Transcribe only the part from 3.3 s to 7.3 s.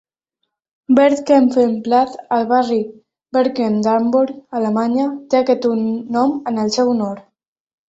Barmbek d'Hamburg, Alemanya, té aquest nom en el seu honor.